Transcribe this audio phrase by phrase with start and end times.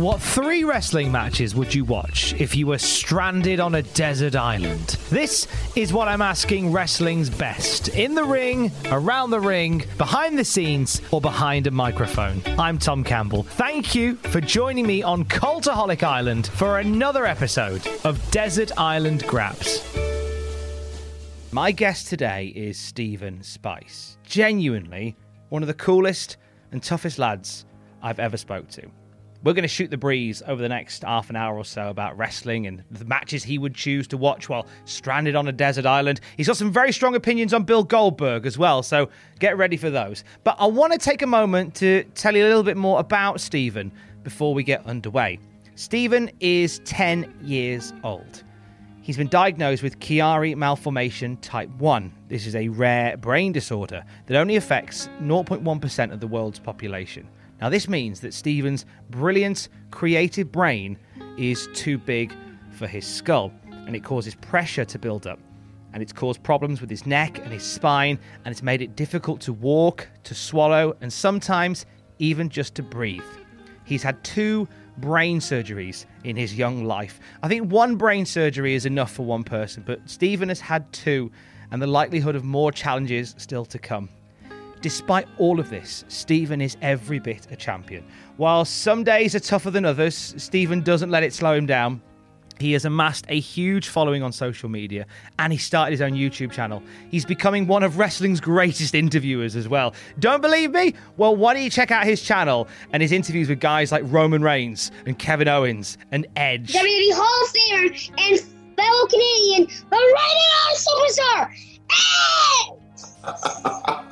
[0.00, 4.96] What three wrestling matches would you watch if you were stranded on a desert island?
[5.10, 5.46] This
[5.76, 7.88] is what I'm asking wrestling's best.
[7.88, 12.40] In the ring, around the ring, behind the scenes, or behind a microphone.
[12.58, 13.42] I'm Tom Campbell.
[13.42, 19.84] Thank you for joining me on Cultaholic Island for another episode of Desert Island Graps.
[21.52, 24.16] My guest today is Stephen Spice.
[24.24, 25.14] Genuinely
[25.50, 26.38] one of the coolest
[26.72, 27.66] and toughest lads
[28.02, 28.90] I've ever spoke to.
[29.42, 32.18] We're going to shoot the breeze over the next half an hour or so about
[32.18, 36.20] wrestling and the matches he would choose to watch while stranded on a desert island.
[36.36, 39.88] He's got some very strong opinions on Bill Goldberg as well, so get ready for
[39.88, 40.24] those.
[40.44, 43.40] But I want to take a moment to tell you a little bit more about
[43.40, 43.90] Stephen
[44.24, 45.38] before we get underway.
[45.74, 48.44] Stephen is 10 years old.
[49.00, 52.12] He's been diagnosed with Chiari malformation type 1.
[52.28, 57.26] This is a rare brain disorder that only affects 0.1% of the world's population.
[57.60, 60.98] Now, this means that Stephen's brilliant, creative brain
[61.36, 62.34] is too big
[62.70, 63.52] for his skull,
[63.86, 65.38] and it causes pressure to build up.
[65.92, 69.40] And it's caused problems with his neck and his spine, and it's made it difficult
[69.42, 71.84] to walk, to swallow, and sometimes
[72.18, 73.24] even just to breathe.
[73.84, 77.18] He's had two brain surgeries in his young life.
[77.42, 81.30] I think one brain surgery is enough for one person, but Stephen has had two,
[81.70, 84.08] and the likelihood of more challenges still to come.
[84.80, 88.04] Despite all of this, Stephen is every bit a champion.
[88.36, 92.00] While some days are tougher than others, Stephen doesn't let it slow him down.
[92.58, 95.06] He has amassed a huge following on social media
[95.38, 96.82] and he started his own YouTube channel.
[97.10, 99.94] He's becoming one of wrestling's greatest interviewers as well.
[100.18, 100.94] Don't believe me?
[101.16, 104.42] Well, why don't you check out his channel and his interviews with guys like Roman
[104.42, 106.74] Reigns and Kevin Owens and Edge.
[106.74, 108.40] WWE Hall of Famer and
[108.76, 111.50] fellow Canadian, the Rated R Superstar,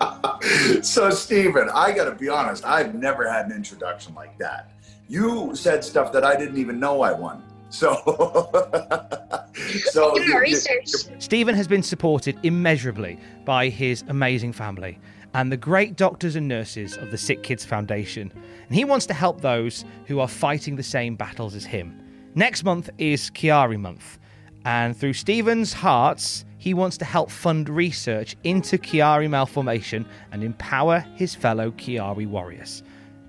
[0.02, 0.14] Edge!
[0.82, 4.70] so, Stephen, I got to be honest, I've never had an introduction like that.
[5.08, 7.42] You said stuff that I didn't even know I won.
[7.70, 7.94] So,
[9.90, 10.88] so Do your research.
[11.18, 14.98] Stephen has been supported immeasurably by his amazing family
[15.34, 18.32] and the great doctors and nurses of the Sick Kids Foundation.
[18.66, 22.00] And he wants to help those who are fighting the same battles as him.
[22.34, 24.18] Next month is Chiari month,
[24.64, 30.98] and through Stephen's Hearts, he wants to help fund research into Chiari malformation and empower
[31.14, 32.82] his fellow Chiari warriors.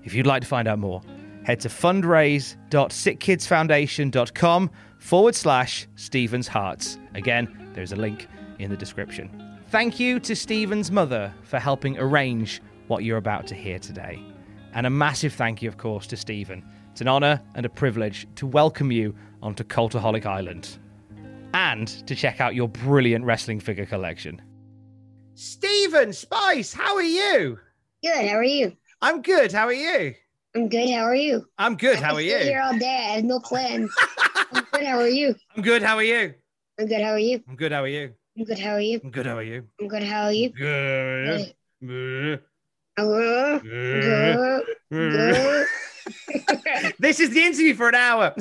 [0.04, 1.00] If you'd like to find out more,
[1.44, 6.98] head to fundraise.sickkidsfoundation.com forward slash Stephen's Hearts.
[7.14, 8.28] Again, there's a link
[8.58, 9.58] in the description.
[9.68, 14.22] Thank you to Stephen's mother for helping arrange what you're about to hear today.
[14.74, 16.62] And a massive thank you, of course, to Stephen.
[16.92, 20.78] It's an honour and a privilege to welcome you onto Cultaholic Island
[21.54, 24.40] and to check out your brilliant wrestling figure collection.
[25.34, 27.58] Stephen Spice, how are you?
[28.02, 28.76] Good, how are you?
[29.02, 29.52] I'm good.
[29.52, 30.14] How are you?
[30.54, 31.46] I'm good, how are you?
[31.58, 31.98] I'm good.
[31.98, 32.50] How are could sit you?
[32.50, 33.06] here all day.
[33.10, 33.88] I have no plan.
[34.52, 35.34] I'm good, how are you?
[35.56, 35.82] I'm good.
[35.82, 36.34] How are you?
[36.78, 37.42] I'm good, how are you?
[37.48, 37.72] I'm good.
[37.72, 38.12] How are you?
[38.34, 39.00] I'm good, how are you?
[39.02, 39.26] I'm good.
[39.26, 39.64] How are you?
[39.80, 40.50] I'm good, how are you?
[40.50, 41.54] Good.
[41.82, 42.40] Good.
[42.98, 44.56] Uh, good,
[44.90, 45.66] good.
[46.98, 48.34] this is the interview for an hour.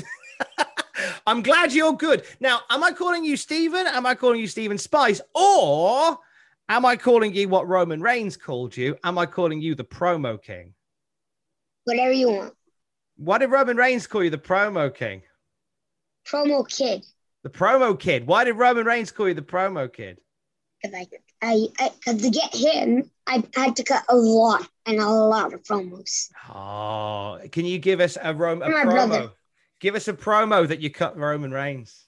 [1.30, 2.24] I'm glad you're good.
[2.40, 3.86] Now, am I calling you Stephen?
[3.86, 5.22] Am I calling you Stephen Spice?
[5.36, 6.18] Or
[6.70, 8.98] am I calling you what Roman Reigns called you?
[9.04, 10.74] Am I calling you the promo king?
[11.84, 12.56] Whatever you want.
[13.18, 15.22] Why did Roman Reigns call you the promo king?
[16.28, 17.06] Promo kid.
[17.44, 18.26] The promo kid.
[18.26, 20.18] Why did Roman Reigns call you the promo kid?
[20.82, 21.08] Because I,
[21.44, 21.68] I,
[22.08, 26.32] I, to get him, I had to cut a lot and a lot of promos.
[26.50, 28.90] Oh, can you give us a, Rom- a My promo?
[28.90, 29.30] brother.
[29.80, 32.06] Give us a promo that you cut Roman Reigns.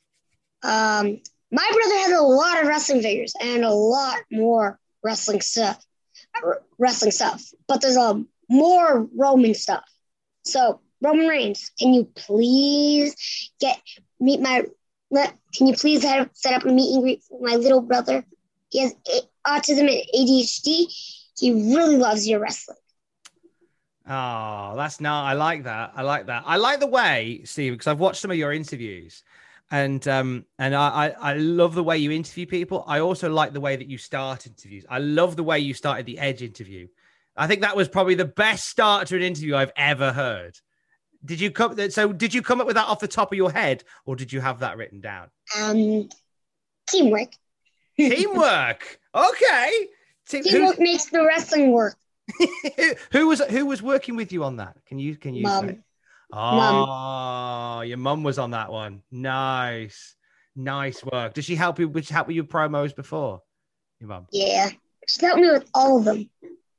[0.64, 1.22] Um,
[1.52, 5.84] my brother has a lot of wrestling figures and a lot more wrestling stuff,
[6.78, 7.44] wrestling stuff.
[7.68, 9.84] But there's a more Roman stuff.
[10.44, 13.82] So Roman Reigns, can you please get
[14.20, 14.66] meet my
[15.54, 18.24] can you please have, set up a meet and greet for my little brother?
[18.70, 18.94] He has
[19.46, 20.86] autism and ADHD.
[21.38, 22.78] He really loves your wrestling.
[24.14, 25.24] Oh, that's not.
[25.26, 25.94] I like that.
[25.96, 26.44] I like that.
[26.46, 29.24] I like the way, Steve, because I've watched some of your interviews,
[29.72, 32.84] and um, and I, I I love the way you interview people.
[32.88, 34.86] I also like the way that you start interviews.
[34.90, 36.90] I love the way you started the Edge interview.
[37.38, 40.60] I think that was probably the best start to an interview I've ever heard.
[41.24, 41.78] Did you come?
[41.90, 44.34] So did you come up with that off the top of your head, or did
[44.34, 45.30] you have that written down?
[45.58, 46.10] Um,
[46.86, 47.30] teamwork.
[47.98, 49.00] Teamwork.
[49.16, 49.88] Okay.
[50.28, 51.96] Team, Teamwork who, makes the wrestling work.
[53.12, 54.78] who was who was working with you on that?
[54.86, 55.70] Can you can you Mum.
[55.70, 55.80] say?
[56.34, 59.04] Oh, your mum was on that one.
[59.12, 60.16] Nice,
[60.56, 61.34] nice work.
[61.34, 61.90] Did she help you?
[61.90, 63.42] Did she help with your promos before?
[64.00, 64.28] Your mum.
[64.32, 64.70] Yeah,
[65.08, 66.30] she helped me with all of them.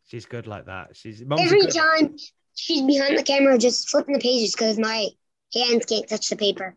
[0.07, 0.97] She's good like that.
[0.97, 2.17] She's Every time
[2.55, 5.09] she's behind the camera, just flipping the pages because my
[5.55, 6.77] hands can't touch the paper.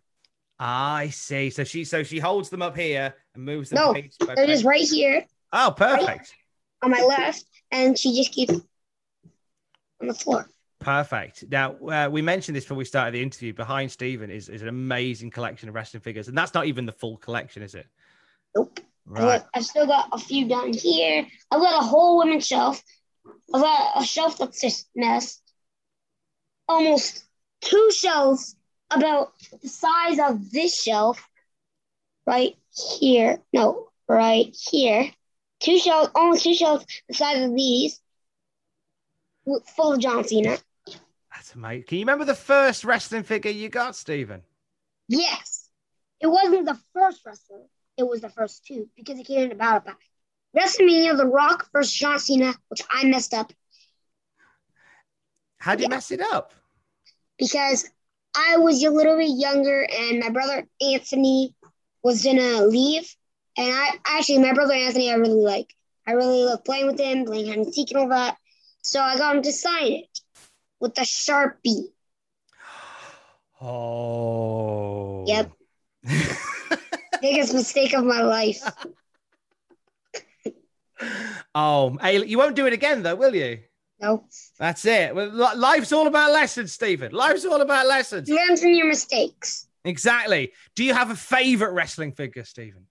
[0.60, 1.50] Ah, I see.
[1.50, 3.78] So she so she holds them up here and moves them.
[3.78, 6.34] No, page They're just right here Oh, perfect.
[6.82, 7.46] on my left,
[7.76, 8.54] and she just keeps
[10.02, 10.50] on the floor.
[10.80, 11.46] Perfect.
[11.50, 13.54] Now, uh, we mentioned this before we started the interview.
[13.54, 16.92] Behind Stephen is, is an amazing collection of wrestling figures, and that's not even the
[16.92, 17.88] full collection, is it?
[18.56, 18.80] Nope.
[19.16, 19.44] I've, Right.
[19.54, 21.28] I've still got a few down here.
[21.52, 22.82] I've got a whole women's shelf.
[23.54, 25.42] I've got a shelf that's just messed.
[26.68, 27.24] Almost
[27.62, 28.56] two shelves
[28.90, 31.28] about the size of this shelf
[32.26, 32.56] right
[33.00, 33.40] here.
[33.54, 35.12] No, right here.
[35.60, 38.00] Two shelves, almost two shelves the size of these,
[39.76, 40.58] full of John Cena.
[41.34, 41.84] That's amazing.
[41.84, 44.42] Can you remember the first wrestling figure you got, Stephen?
[45.08, 45.70] Yes,
[46.20, 47.62] it wasn't the first wrestler.
[47.98, 50.00] It was the first two because it came in a battle pack.
[50.56, 53.52] WrestleMania, The Rock versus John Cena, which I messed up
[55.58, 55.90] How'd you Yeah.
[55.90, 56.54] mess it up?
[57.38, 57.90] because
[58.36, 61.54] I was a little bit younger and my brother Anthony
[62.04, 63.14] was gonna leave.
[63.58, 65.74] And I actually, my brother Anthony, I really like.
[66.08, 68.38] I really love playing with him, playing hide and seek and all that.
[68.82, 70.20] So I got him to sign it
[70.80, 71.86] with a Sharpie.
[73.62, 75.26] Oh.
[75.28, 75.52] Yep.
[77.22, 78.62] Biggest mistake of my life.
[81.56, 83.60] oh, you won't do it again, though, will you?
[84.00, 84.26] No.
[84.60, 85.16] That's it.
[85.16, 87.12] Well, life's all about lessons, Stephen.
[87.12, 88.30] Life's all about lessons.
[88.30, 89.68] Learn from your mistakes.
[89.86, 90.52] Exactly.
[90.76, 92.88] Do you have a favorite wrestling figure, Stephen?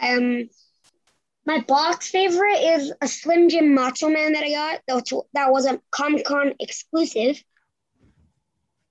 [0.00, 0.48] Um,
[1.46, 4.80] my box favorite is a Slim Jim Macho Man that I got.
[4.86, 7.42] That was, that was a Comic Con exclusive.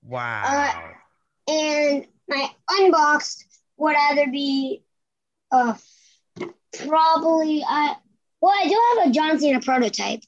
[0.02, 0.94] Wow.
[1.46, 3.44] And my unboxed
[3.76, 4.82] would either be
[5.50, 5.74] uh
[6.84, 7.96] probably I
[8.40, 10.20] well I do have a John Cena prototype.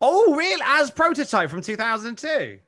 [0.00, 2.58] oh, real as prototype from 2002.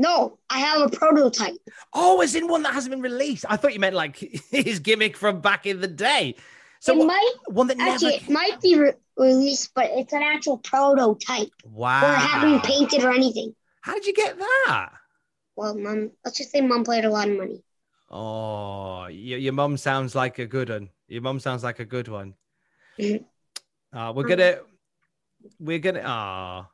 [0.00, 1.56] No, I have a prototype.
[1.92, 3.44] Oh, as in one that hasn't been released.
[3.46, 4.16] I thought you meant like
[4.50, 6.36] his gimmick from back in the day.
[6.80, 8.06] So it might one that never.
[8.06, 12.02] it might be re- released, but it's an actual prototype Wow.
[12.02, 13.54] or hasn't painted or anything.
[13.82, 14.88] How did you get that?
[15.54, 17.62] Well, mom, let's just say mom played a lot of money.
[18.10, 20.88] Oh, your, your mum sounds like a good one.
[21.08, 22.32] Your mum sounds like a good one.
[22.98, 23.22] Mhm.
[23.92, 24.60] Uh, we're gonna,
[25.58, 26.02] we're gonna.
[26.06, 26.70] Ah,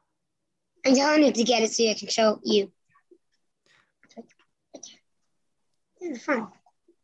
[0.87, 2.71] I'm telling you to get it so I can show you.
[5.96, 6.49] This is fun.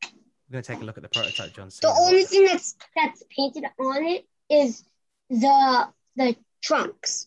[0.02, 1.68] we're gonna take a look at the prototype, John.
[1.80, 4.84] The only thing that's that's painted on it is
[5.30, 7.26] the the trunks.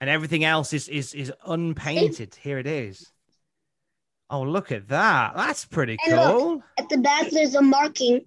[0.00, 2.34] and everything else is is is unpainted.
[2.36, 3.10] Here it is.
[4.30, 5.32] Oh, look at that!
[5.36, 6.38] That's pretty And look.
[6.38, 6.62] cool.
[6.78, 8.26] At the back, there's a marking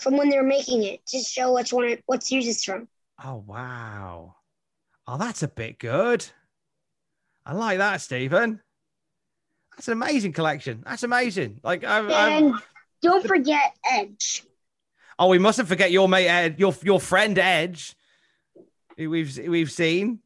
[0.00, 2.88] from when they were making it to show which one it, what series it's from.
[3.24, 4.34] Oh wow!
[5.06, 6.26] Oh, that's a bit good.
[7.46, 8.60] I like that, Stephen.
[9.76, 10.82] That's an amazing collection.
[10.86, 11.60] That's amazing.
[11.62, 12.54] Like, I've, And
[13.00, 14.44] don't forget Edge.
[15.18, 17.96] oh, we mustn't forget your mate Ed, your your friend Edge.
[18.96, 20.20] We've we've seen.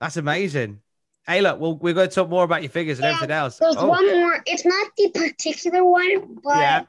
[0.00, 0.80] That's amazing.
[1.26, 3.58] Hey, look, we'll, we're going to talk more about your figures and Yeah, everything else.
[3.58, 4.42] There's Oh, one more.
[4.46, 6.82] It's not the particular one, but Yeah.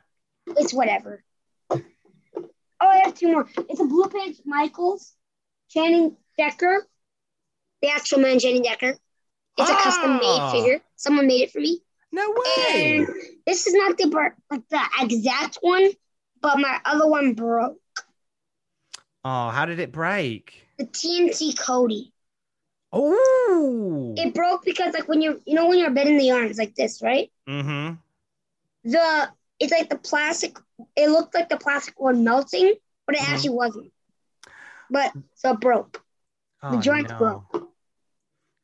[0.57, 1.23] it's whatever.
[1.69, 1.79] Oh,
[2.81, 3.47] I have two more.
[3.69, 5.13] It's a Blue Page Michaels,
[5.69, 6.87] Channing Decker,
[7.83, 8.95] the actual man Channing Decker.
[9.57, 10.51] It's a custom Ah.
[10.51, 10.81] made figure.
[10.95, 11.81] Someone made it for me.
[12.13, 12.97] No way.
[12.97, 13.07] And
[13.45, 14.05] this is not the
[14.49, 15.89] like the exact one,
[16.41, 17.77] but my other one broke.
[19.25, 20.65] Oh, how did it break?
[20.77, 22.13] The TNT Cody.
[22.91, 24.13] Oh.
[24.15, 27.01] It broke because like when you're you know when you're bending the arms like this,
[27.01, 27.31] right?
[27.49, 27.95] Mm-hmm.
[28.83, 29.29] The
[29.59, 30.57] it's like the plastic
[30.95, 32.75] it looked like the plastic was melting,
[33.07, 33.33] but it Mhm.
[33.33, 33.91] actually wasn't.
[34.89, 36.03] But so it broke.
[36.61, 37.17] Oh, joint no.
[37.17, 37.69] broke.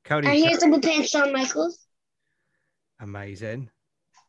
[0.05, 1.77] Cody, And here's the blue pants Shawn Michaels.
[2.99, 3.69] Amazing.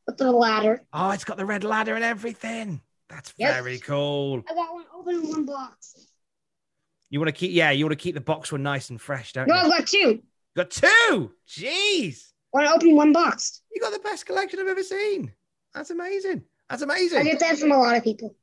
[0.06, 0.82] with the ladder.
[0.92, 2.80] Oh, it's got the red ladder and everything.
[3.08, 3.54] That's Yep.
[3.62, 4.42] very cool.
[4.48, 6.06] I got one open in one box.
[7.10, 9.32] You want to keep, yeah, you want to keep the box one nice and fresh,
[9.32, 9.60] don't No, you?
[9.62, 10.22] No, I've got two.
[10.56, 11.32] got two.
[11.48, 13.62] Jeez, One open, one box.
[13.72, 15.32] you got the best collection I've ever seen.
[15.74, 16.42] That's amazing.
[16.68, 17.18] That's amazing.
[17.20, 18.34] I get that from a lot of people.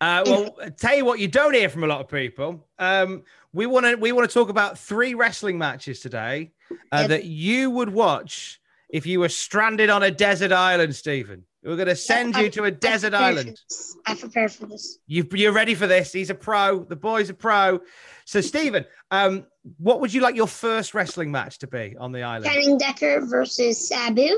[0.00, 2.66] Uh, well, I tell you what, you don't hear from a lot of people.
[2.78, 6.52] Um, we want to we want to talk about three wrestling matches today
[6.92, 7.08] uh, Yep.
[7.08, 8.60] that you would watch
[8.94, 11.44] if you were stranded on a desert island, Stephen.
[11.64, 13.60] We're going to send you to a desert island.
[14.06, 15.00] I prepared for this.
[15.08, 16.12] You, you're ready for this.
[16.12, 16.84] He's a pro.
[16.84, 17.80] The boy's a pro.
[18.24, 19.46] So, Stephen, um,
[19.78, 22.44] what would you like your first wrestling match to be on the island?
[22.44, 24.28] Channing Decker versus Sabu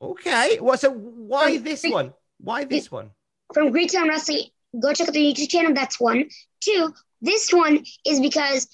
[0.00, 0.58] Okay.
[0.60, 2.14] Well, so why Um, this one?
[2.38, 3.10] Why this one?
[3.52, 4.46] from Great Town Wrestling.
[4.80, 5.74] Go check out the YouTube channel.
[5.74, 6.30] That's one.
[6.60, 8.68] Two, this one is because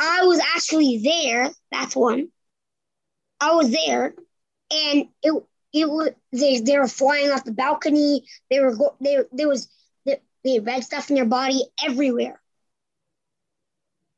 [0.00, 1.50] I was actually there.
[1.70, 2.28] That's one.
[3.40, 4.14] I was there,
[4.70, 8.24] and it it was they they were flying off the balcony.
[8.50, 9.68] They were they there was
[10.04, 12.40] they, they had red stuff in their body everywhere.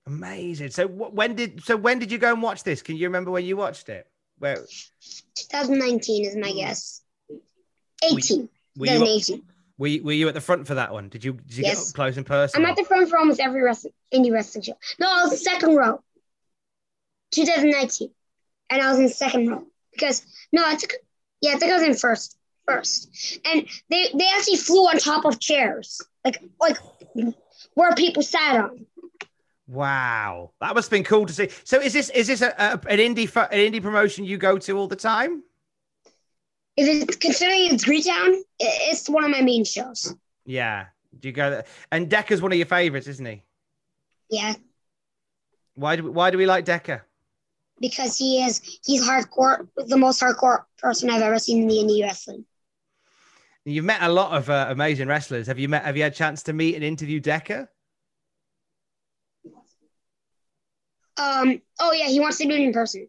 [0.07, 0.71] Amazing.
[0.71, 2.81] So, when did so when did you go and watch this?
[2.81, 4.07] Can you remember when you watched it?
[4.39, 4.65] Where
[5.35, 6.57] 2019 is my hmm.
[6.57, 7.03] guess.
[8.03, 8.49] 18.
[8.77, 8.93] were you?
[8.93, 9.43] 2018.
[9.77, 11.09] Were you, were you at the front for that one?
[11.09, 12.61] Did you did you get up close in person?
[12.61, 14.79] I'm at the front for almost every wrestling, indie wrestling show.
[14.99, 16.03] No, I was in second row.
[17.33, 18.11] 2019.
[18.71, 19.65] And I was in second row.
[19.93, 20.93] Because no, I took
[21.41, 22.37] yeah, I think I was in first.
[22.67, 23.41] First.
[23.45, 26.03] And they they actually flew on top of chairs.
[26.25, 26.79] Like like
[27.75, 28.87] where people sat on.
[29.67, 31.51] Wow, that must have been cool to see.
[31.65, 34.79] So, is this is this a, a, an indie an indie promotion you go to
[34.79, 35.43] all the time?
[36.77, 40.15] If it's considering it's Greetown, it's one of my main shows.
[40.47, 40.87] Yeah.
[41.19, 41.65] Do you go there?
[41.91, 43.43] And Decker's one of your favorites, isn't he?
[44.31, 44.55] Yeah.
[45.75, 47.05] Why do we, why do we like Decker?
[47.81, 52.03] Because he is he's hardcore the most hardcore person I've ever seen in the indie
[52.03, 52.45] wrestling.
[53.65, 55.47] You've met a lot of uh, amazing wrestlers.
[55.47, 55.85] Have you met?
[55.85, 57.71] Have you had a chance to meet and interview Decker?
[61.17, 63.09] Um oh yeah, he wants to do it in person.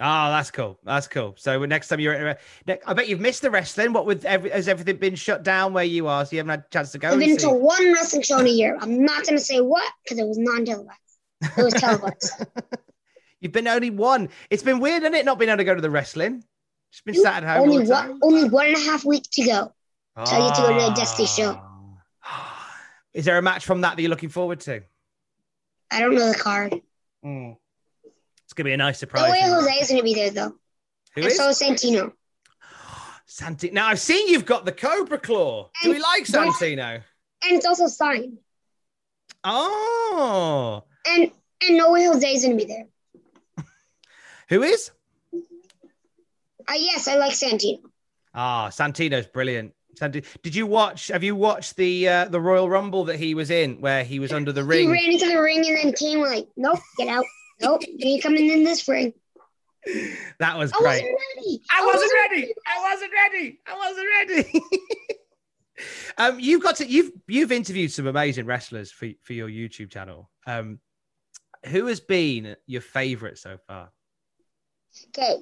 [0.00, 0.78] Oh, that's cool.
[0.84, 1.34] That's cool.
[1.38, 2.40] So next time you're, at,
[2.86, 3.92] I bet you've missed the wrestling.
[3.92, 6.24] What with every, has everything been shut down where you are?
[6.24, 7.10] So you haven't had a chance to go.
[7.10, 8.78] I've been to one wrestling show in a year.
[8.80, 11.00] I'm not going to say what because it was non televised.
[11.42, 12.46] It was televised.
[13.40, 14.28] You've been only one.
[14.50, 15.24] It's been weird, isn't it?
[15.24, 16.44] Not being able to go to the wrestling.
[16.90, 17.68] Just been sat at home.
[17.70, 19.72] only one, only one and a half week to go.
[20.24, 21.60] So I get to go to a Dusty show.
[22.24, 22.76] Ah.
[23.14, 24.82] Is there a match from that that you're looking forward to?
[25.90, 26.72] I don't know the card.
[27.22, 29.24] It's gonna be a nice surprise.
[29.24, 30.54] No way Jose is going to be there though.
[31.14, 31.36] Who and is?
[31.36, 32.12] so is Santino.
[33.26, 33.70] Santi.
[33.70, 35.70] Now I've seen you've got the Cobra Claw.
[35.82, 37.02] Do we like Santino?
[37.44, 38.38] And it's also signed.
[39.44, 41.30] Oh, And
[41.66, 42.86] and no way Jose is going to be there.
[44.48, 44.90] Who is?
[45.34, 47.80] Uh, yes, I like Santino.
[48.34, 49.72] Ah, Santino's brilliant.
[49.96, 51.08] Santi- Did you watch?
[51.08, 54.32] Have you watched the uh, the Royal Rumble that he was in, where he was
[54.32, 54.86] under the He ring?
[54.88, 57.24] He ran into the ring and then came like, nope, get out.
[57.60, 59.12] Nope, you ain't coming in this ring.
[60.38, 61.02] That was I great.
[61.02, 61.62] wasn't ready.
[61.70, 62.54] I wasn't ready.
[62.66, 63.60] I wasn't ready.
[63.66, 64.62] I wasn't ready.
[66.18, 70.30] um, you've got to you've you've interviewed some amazing wrestlers for for your YouTube channel.
[70.46, 70.78] Um,
[71.66, 73.90] who has been your favorite so far?
[75.08, 75.36] Okay.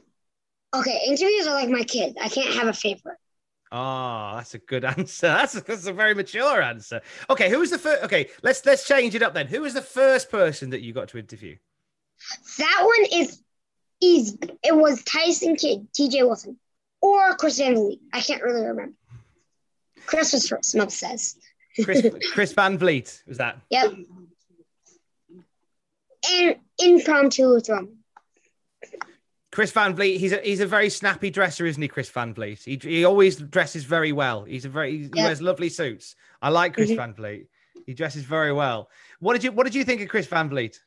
[0.75, 2.17] Okay, interviews are like my kids.
[2.21, 3.17] I can't have a favorite.
[3.73, 5.27] Oh, that's a good answer.
[5.27, 7.01] That's a, that's a very mature answer.
[7.31, 8.05] Okay, who was the first?
[8.05, 9.47] Okay, let's let's change it up then.
[9.47, 11.57] Who was the first person that you got to interview?
[12.59, 13.41] That one is
[14.01, 14.39] easy.
[14.63, 16.59] It was Tyson Kidd, TJ Wilson,
[17.01, 18.01] or Chris Van Vliet.
[18.13, 18.95] I can't really remember.
[20.07, 21.37] Chris was first, Mub says.
[21.85, 23.61] Chris Chris Van Vliet was that?
[23.71, 23.95] Yep.
[26.29, 27.89] And impromptu throw.
[29.57, 31.89] Chris Van Vliet, he's a he's a very snappy dresser, isn't he?
[31.89, 32.59] Chris Van Vliet.
[32.63, 34.45] He, he always dresses very well.
[34.45, 35.25] He's a very he Yeah.
[35.25, 36.15] wears lovely suits.
[36.43, 36.97] I like Chris Mhm.
[36.97, 37.47] Van Vliet.
[37.87, 38.91] He dresses very well.
[39.19, 40.79] What did you What did you think of Chris Van Vliet?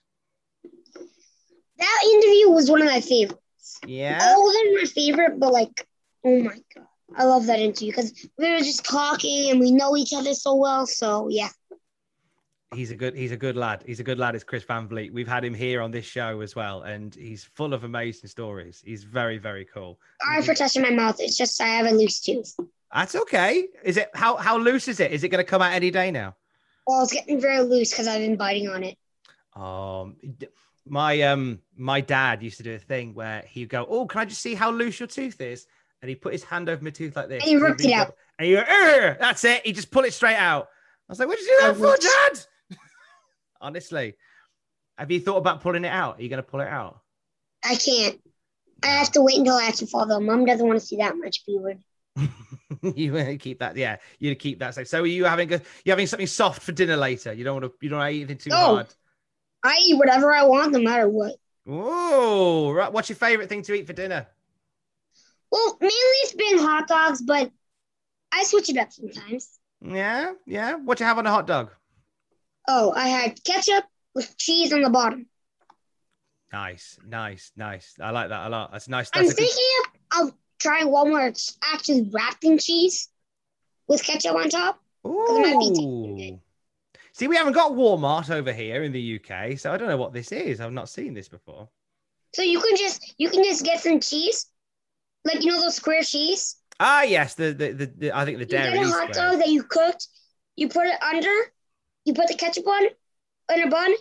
[0.64, 3.80] That interview was one of my favorites.
[3.88, 4.20] Yeah.
[4.22, 5.88] All of them my favorite, but like,
[6.24, 6.86] oh my god,
[7.18, 10.54] I love that interview because we were just talking and we know each other so
[10.54, 10.86] well.
[10.86, 11.50] So yeah,
[12.74, 13.84] He's a good he's a good lad.
[13.86, 14.36] He's a good lad.
[14.36, 15.12] Is Chris Van Vliet.
[15.12, 18.84] We've had him here on this show as well, and he's full of amazing stories.
[18.86, 20.00] He's very very cool.
[20.24, 21.20] sorry for touching my mouth.
[21.20, 22.56] It's just I have a loose tooth.
[22.94, 23.68] That's okay.
[23.84, 25.12] Is it how how loose is it?
[25.12, 26.36] Is it going to come out any day now?
[26.86, 28.98] Well, it's getting very loose because I've been biting on it.
[29.56, 30.18] Um,
[30.88, 34.26] my um, my dad used to do a thing where he'd go, "Oh, can I
[34.26, 35.66] just see how loose your tooth is?"
[36.02, 37.44] And he put his hand over my tooth like this.
[37.44, 38.16] And he ripped it out.
[38.38, 39.66] And you go, that's it.
[39.66, 40.70] He just pulled it straight out.
[41.10, 41.98] I was like, "What did you do that for.
[41.98, 42.46] Dad?"
[43.62, 44.16] Honestly,
[44.98, 46.20] have you thought about pulling it out?
[46.20, 47.02] Are you going to pull it out?
[47.64, 48.20] I can't.
[48.84, 50.20] I have to wait until I actually fall though.
[50.20, 51.46] Mom doesn't want to see that much.
[51.46, 51.84] Be weird.
[52.96, 53.98] you keep that, yeah.
[54.20, 54.88] You keep that safe.
[54.88, 57.34] So, are you having a you having something soft for dinner later?
[57.34, 58.76] You don't want to you don't want to eat anything too No.
[58.76, 58.88] hard.
[59.64, 61.36] I eat whatever I want, no matter what.
[61.68, 62.92] Oh, right.
[62.92, 64.28] What's your favorite thing to eat for dinner?
[65.52, 67.52] Well, mainly it's been hot dogs, but
[68.32, 69.60] I switch it up sometimes.
[69.82, 70.76] Yeah, yeah.
[70.76, 71.72] What you have on a hot dog?
[72.72, 73.84] Oh, I had ketchup
[74.14, 75.26] with cheese on the bottom.
[76.54, 77.96] Nice, nice, nice.
[78.00, 78.72] I like that a lot.
[78.72, 79.10] That's nice.
[79.14, 79.66] I'm That's good- thinking
[80.22, 83.10] of, of trying one where it's actually wrapped in cheese
[83.88, 84.80] with ketchup on top.
[85.04, 85.84] it might be tasty.
[85.84, 86.40] Ooh.
[87.12, 90.14] See, we haven't got Walmart over here in the UK, so I don't know what
[90.14, 90.62] this is.
[90.62, 91.68] I've not seen this before.
[92.36, 94.46] So you can just you can just get some cheese,
[95.26, 96.58] like you know those square cheese.
[96.80, 99.48] Ah, yes, the the, the, the I think the You get a hot dog that
[99.48, 100.08] you cooked.
[100.56, 101.34] You put it under.
[102.06, 102.84] You put the ketchup on
[103.54, 103.94] in a bun.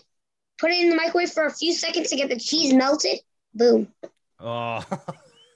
[0.58, 3.18] Put it in the microwave for a few seconds to get the cheese melted.
[3.54, 3.88] Boom.
[4.40, 4.84] Oh,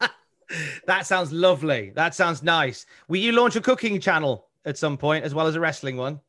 [0.87, 1.90] that sounds lovely.
[1.94, 2.87] That sounds nice.
[3.08, 6.20] Will you launch a cooking channel at some point as well as a wrestling one,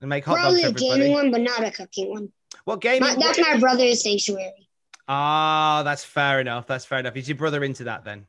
[0.00, 2.32] and make hot Probably a dogs for gaming one, but not a cooking one.
[2.64, 3.02] What game?
[3.02, 4.68] My, that's my brother's sanctuary.
[5.06, 6.66] Ah, that's fair enough.
[6.66, 7.16] That's fair enough.
[7.16, 8.26] Is your brother into that then?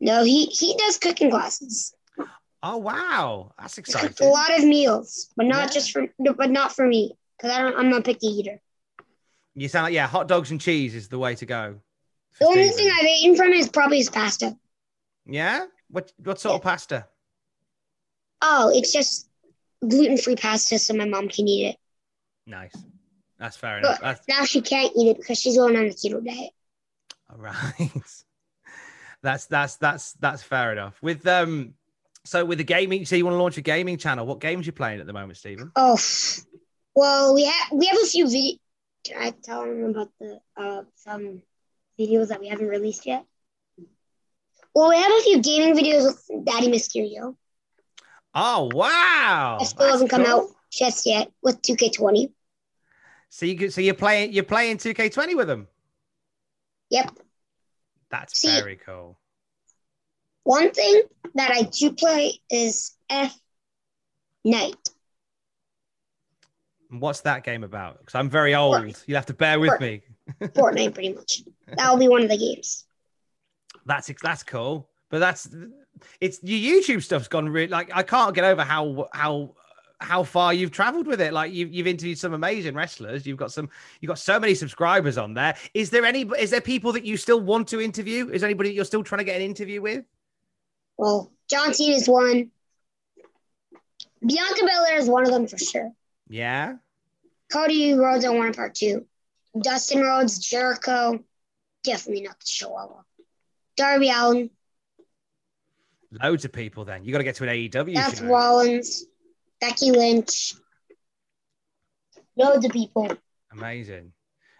[0.00, 1.94] No, he he does cooking classes.
[2.62, 5.72] Oh wow, that's cooks a lot of meals, but not Yeah.
[5.74, 7.76] just for but not for me because I don't.
[7.76, 8.60] I'm a picky eater.
[9.54, 11.80] You sound like yeah, hot dogs and cheese is the way to go.
[12.38, 12.76] The only Stephen.
[12.76, 14.56] thing I've eaten from is probably his pasta.
[15.26, 15.66] Yeah.
[15.88, 17.06] What what sort of pasta?
[18.42, 19.28] Oh, it's just
[19.86, 21.76] gluten free pasta, so my mom can eat it.
[22.46, 22.74] Nice.
[23.38, 24.00] That's fair enough.
[24.00, 26.50] That's now she can't eat it because she's going on a keto diet.
[27.30, 27.90] all right.
[29.22, 31.02] that's that's that's that's fair enough.
[31.02, 31.74] With um,
[32.30, 34.24] so with the gaming, so you want to launch a gaming channel?
[34.24, 35.72] What games you playing at the moment, Stephen?
[35.74, 35.98] Oh,
[36.94, 38.56] well, we have we have a few video.
[39.02, 41.42] Can I tell them about the uh some
[41.98, 43.24] videos that we haven't released yet?
[44.72, 47.34] Well, we have a few gaming videos with Daddy Mysterio.
[48.32, 49.56] Oh wow!
[49.58, 50.32] That still hasn't come cool.
[50.32, 52.30] out just yet with 2K20.
[53.28, 55.66] So you so you're playing you're playing 2K20 with them.
[56.90, 57.10] Yep.
[58.08, 59.19] That's See- very cool.
[60.44, 61.02] One thing
[61.34, 63.38] that I do play is F
[64.44, 64.76] Night.
[66.90, 68.00] What's that game about?
[68.00, 69.02] Because I'm very old.
[69.06, 70.02] You'll have to bear with me.
[70.40, 71.42] Fortnite, pretty much.
[71.76, 72.84] That'll be one of the games.
[73.86, 74.88] That's that's cool.
[75.08, 75.48] But that's
[76.20, 79.54] it's your YouTube stuff's gone really like I can't get over how how
[80.00, 81.32] how far you've traveled with it.
[81.32, 83.26] Like you've you've interviewed some amazing wrestlers.
[83.26, 83.68] You've got some
[84.00, 85.56] you've got so many subscribers on there.
[85.74, 88.30] Is there any is there people that you still want to interview?
[88.30, 90.04] Is there anybody that you're still trying to get an interview with?
[91.00, 92.50] Well, John Cena is one.
[94.20, 95.92] Bianca Belair is one of them for sure.
[96.28, 96.76] Yeah.
[97.50, 99.06] Cody Rhodes, I want a part two.
[99.58, 101.24] Dustin Rhodes, Jericho,
[101.84, 103.00] definitely not the Chihuahua.
[103.78, 104.50] Darby Allin,
[106.22, 107.02] Loads of people then.
[107.02, 108.26] You got to get to an AEW Seth show.
[108.26, 109.06] Rollins,
[109.58, 110.54] Becky Lynch.
[112.36, 113.10] Loads of people.
[113.52, 114.12] Amazing.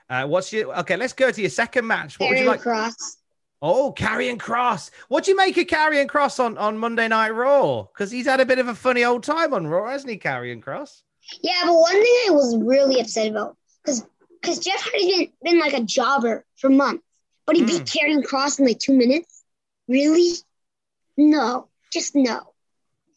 [0.08, 0.96] Uh, what's your okay?
[0.96, 2.18] Let's go to your second match.
[2.18, 2.62] What would you like?
[2.62, 2.94] Kross.
[3.62, 4.90] Oh, Karrion Kross.
[5.08, 7.82] What do you make of Karrion Kross on, on Monday Night Raw?
[7.82, 10.62] Because he's had a bit of a funny old time on Raw, hasn't he, Karrion
[10.62, 11.02] Kross?
[11.42, 14.06] Yeah, but one thing I was really upset about because
[14.40, 17.04] because Jeff Hardy's been, been like a jobber for months,
[17.46, 17.84] but he beat hmm.
[17.84, 19.44] Karrion Kross in like two minutes.
[19.86, 20.32] Really?
[21.18, 22.54] No, just no.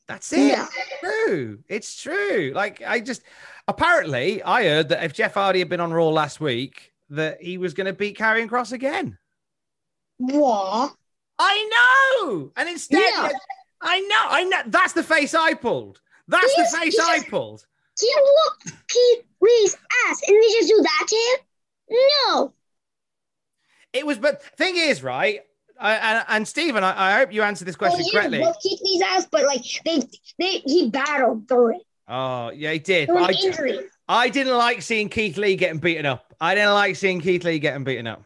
[0.07, 0.57] That's it.
[0.57, 0.65] No.
[0.65, 1.59] It's true.
[1.69, 2.51] It's true.
[2.53, 3.23] Like I just
[3.67, 7.57] apparently I heard that if Jeff Hardy had been on Raw last week, that he
[7.57, 9.17] was going to beat Karrion Kross again.
[10.31, 10.93] What?
[11.39, 12.51] I know.
[12.55, 13.29] And instead, No.
[13.81, 14.25] I know.
[14.29, 14.61] I know.
[14.67, 15.99] That's the face I pulled.
[16.27, 16.99] That's Yes, the face.
[16.99, 17.65] I pulled.
[17.99, 21.99] He whooped Keith Lee's ass, and they just do that to him?
[22.27, 22.53] No.
[23.91, 25.41] It was, but thing is, right?
[25.79, 28.37] I, and, and Stephen, I, I hope you answered this question oh, he correctly.
[28.37, 29.99] didn't whoop Keith Lee's ass, but like they,
[30.39, 31.81] they, he battled through it.
[32.07, 33.07] Oh, yeah, he did.
[33.09, 33.79] Through But an I, injury.
[34.07, 36.33] I didn't like seeing Keith Lee getting beaten up.
[36.39, 38.23] I didn't like seeing Keith Lee getting beaten up.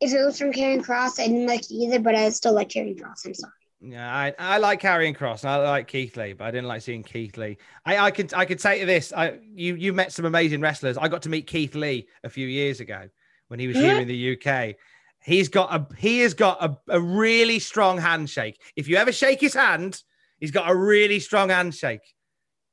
[0.00, 2.68] If it was from Karrion Kross, I didn't like it either, but I still like
[2.68, 3.24] Karrion Kross.
[3.24, 3.52] I'm sorry.
[3.80, 5.42] Yeah, I, I like Karrion Kross.
[5.42, 7.58] and I like Keith Lee, but I didn't like seeing Keith Lee.
[7.84, 9.12] I, I could I could say to this.
[9.12, 10.96] I you you met some amazing wrestlers.
[10.96, 13.08] I got to meet Keith Lee a few years ago
[13.48, 14.76] when he was here in the UK.
[15.22, 18.60] He's got a he has got a, a really strong handshake.
[18.76, 20.02] If you ever shake his hand,
[20.38, 22.14] he's got a really strong handshake.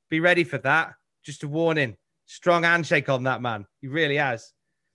[0.10, 0.94] Be ready for that.
[1.24, 1.98] Just a warning.
[2.26, 3.66] Strong handshake on that man.
[3.82, 4.54] He really has.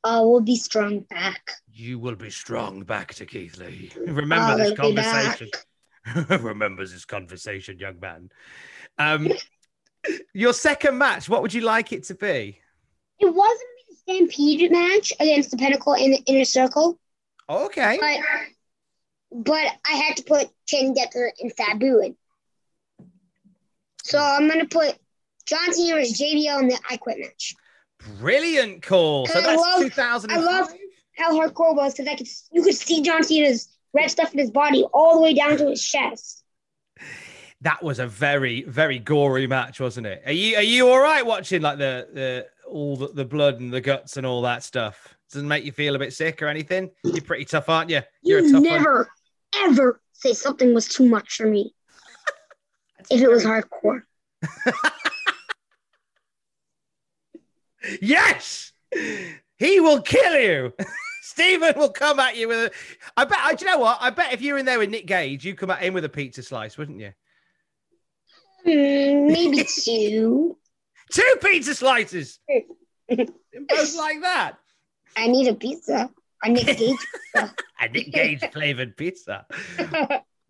[0.08, 1.50] Uh, we'll be strong back.
[1.72, 3.92] You will be strong back to Keith Lee.
[4.06, 5.38] Remember Oh, this we'll be back.
[6.06, 6.40] conversation.
[6.42, 8.30] Remembers this conversation, young man.
[8.98, 9.30] Um,
[10.32, 12.58] your second match, what would you like it to be?
[13.18, 16.98] It wasn't the Stampede match against the Pinnacle in the Inner Circle,
[17.50, 17.98] Okay.
[18.00, 18.18] but
[19.30, 22.16] but I had to put Channing Decker and Sabu in.
[24.04, 24.96] So I'm gonna put
[25.44, 27.54] John Cena versus JBL in the I Quit match.
[28.18, 29.26] Brilliant call.
[29.26, 30.38] So I that's love- 2005.
[30.38, 30.72] I love-
[31.16, 34.50] How hardcore was because I could you could see John Cena's red stuff in his
[34.50, 36.44] body all the way down to his chest.
[37.62, 40.22] that was a very, very gory match, wasn't it?
[40.26, 43.72] Are you are you all right watching like the the all the, the blood and
[43.72, 45.16] the guts and all that stuff?
[45.32, 46.90] Doesn't make you feel a bit sick or anything?
[47.04, 48.00] You're pretty tough, aren't you?
[48.22, 48.72] You're You a tough one.
[48.72, 49.08] never
[49.64, 51.74] ever say something was too much for me
[53.10, 54.02] if it was hardcore.
[58.00, 58.72] Yes,
[59.58, 60.72] he will kill you.
[61.22, 62.70] Stephen will come at you with a.
[63.16, 63.38] I bet.
[63.40, 63.98] I, do you know what?
[64.00, 66.04] I bet if you were in there with Nick Gage, you'd come at him with
[66.04, 67.12] a pizza slice, wouldn't you?
[68.64, 70.56] Hmm, maybe two.
[71.10, 72.38] Two pizza slices.
[73.08, 74.56] Both like that.
[75.16, 76.10] I need a pizza.
[76.42, 76.98] I need a gauge
[77.34, 77.54] pizza.
[77.80, 79.46] A Nick Gage flavored pizza.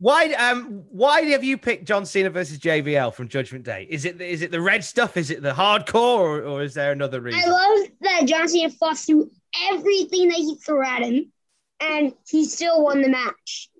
[0.01, 0.33] Why?
[0.35, 0.85] Um.
[0.91, 3.87] Why have you picked John Cena versus JBL from Judgment Day?
[3.91, 5.17] Is it is it the red stuff?
[5.17, 7.41] Is it the hardcore, or, or is there another reason?
[7.45, 9.31] I love that John Cena fought through
[9.73, 11.33] everything that he threw at him,
[11.81, 13.71] and he still won the match.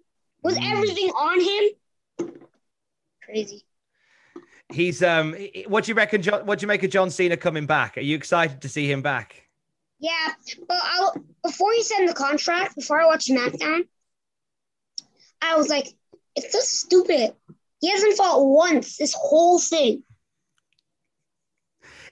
[0.43, 0.73] With Mm.
[0.73, 1.41] everything on
[2.27, 2.33] him,
[3.23, 3.65] crazy.
[4.73, 5.37] He's um.
[5.69, 6.21] What do you reckon?
[6.23, 7.97] John, what do you make of John Cena coming back?
[7.97, 9.45] Are you excited to see him back?
[10.01, 10.33] Yeah,
[10.69, 13.81] but I'll, before he signed the contract, before I watched SmackDown,
[15.43, 15.89] I was like,
[16.45, 17.35] it's so stupid.
[17.81, 20.03] He hasn't fought once this whole thing.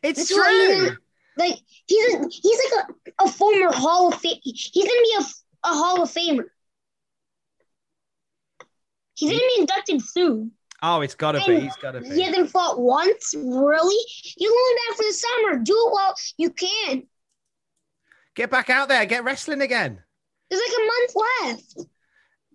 [0.02, 0.72] It's This true.
[0.72, 0.98] even-
[1.36, 2.84] Like he's a, he's like
[3.18, 4.38] a, a former Hall of Fame.
[4.42, 5.22] He's gonna be a,
[5.68, 6.44] a Hall of Famer.
[9.14, 10.52] He's gonna be inducted soon.
[10.82, 11.60] Oh, it's got to be.
[11.60, 12.10] He's got to be.
[12.10, 14.04] He hasn't fought once, really.
[14.36, 15.58] You're going back for the summer.
[15.58, 17.02] Do it while you can.
[18.34, 19.04] Get back out there.
[19.06, 20.02] Get wrestling again.
[20.50, 21.88] There's like a month left.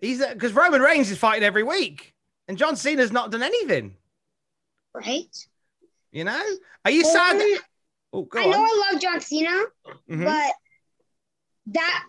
[0.01, 2.13] He's because Roman Reigns is fighting every week,
[2.47, 3.95] and John Cena's not done anything.
[4.93, 5.33] Right?
[6.11, 6.43] You know?
[6.83, 7.39] Are you sad?
[7.39, 7.61] That-
[8.13, 8.61] Oh, I know.
[8.61, 9.63] I love John Cena,
[10.09, 10.25] Mhm.
[10.25, 10.53] but
[11.67, 12.05] that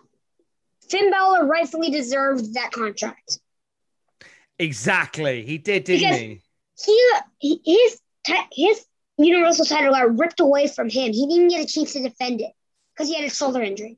[0.89, 3.39] Finn Balor rightfully deserved that contract.
[4.59, 5.45] Exactly.
[5.45, 6.41] He did, didn't Because-
[6.85, 7.21] he?
[7.39, 8.01] He, he his
[8.51, 8.85] his
[9.17, 11.13] Universal title got ripped away from him.
[11.13, 12.51] He didn't get a chance to defend it
[12.93, 13.97] because he had a shoulder injury.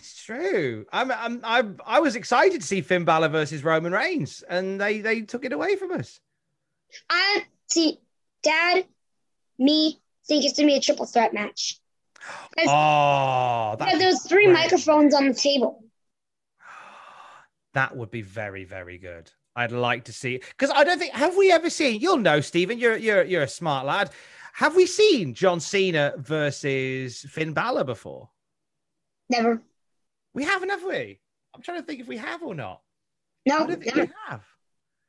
[0.00, 0.86] It's true.
[0.90, 5.02] I'm, I'm, I, I was excited to see Finn Balor versus Roman Reigns, and they,
[5.02, 6.20] they took it away from us.
[7.10, 8.00] I see,
[8.42, 8.86] Dad,
[9.58, 11.78] me think it's gonna be a triple threat match.
[12.66, 14.54] Ah, oh, there's three great.
[14.54, 15.84] microphones on the table.
[17.74, 19.30] that would be very, very good.
[19.54, 22.00] I'd like to see because I don't think have we ever seen.
[22.00, 22.78] You'll know, Stephen.
[22.78, 24.10] You're you're you're a smart lad.
[24.54, 28.30] Have we seen John Cena versus Finn Balor before?
[29.28, 29.62] Never.
[30.34, 31.20] We haven't, have we?
[31.54, 32.80] I'm trying to think if we have or not.
[33.46, 34.00] No, I don't think never.
[34.02, 34.42] we have.